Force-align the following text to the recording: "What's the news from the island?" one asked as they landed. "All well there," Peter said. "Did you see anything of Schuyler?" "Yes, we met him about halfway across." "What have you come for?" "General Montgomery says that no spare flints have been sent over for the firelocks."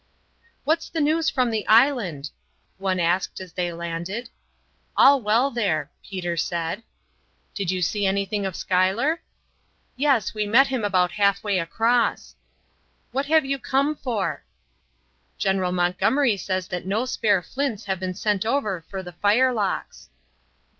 "What's 0.63 0.89
the 0.89 0.99
news 0.99 1.29
from 1.29 1.51
the 1.51 1.63
island?" 1.67 2.31
one 2.79 2.99
asked 2.99 3.39
as 3.39 3.53
they 3.53 3.71
landed. 3.71 4.31
"All 4.97 5.21
well 5.21 5.51
there," 5.51 5.91
Peter 6.03 6.35
said. 6.35 6.81
"Did 7.53 7.69
you 7.69 7.83
see 7.83 8.07
anything 8.07 8.43
of 8.43 8.55
Schuyler?" 8.55 9.21
"Yes, 9.95 10.33
we 10.33 10.47
met 10.47 10.65
him 10.65 10.83
about 10.83 11.11
halfway 11.11 11.59
across." 11.59 12.35
"What 13.11 13.27
have 13.27 13.45
you 13.45 13.59
come 13.59 13.95
for?" 13.95 14.43
"General 15.37 15.71
Montgomery 15.71 16.35
says 16.35 16.67
that 16.69 16.87
no 16.87 17.05
spare 17.05 17.43
flints 17.43 17.85
have 17.85 17.99
been 17.99 18.15
sent 18.15 18.43
over 18.43 18.83
for 18.89 19.03
the 19.03 19.13
firelocks." 19.13 20.09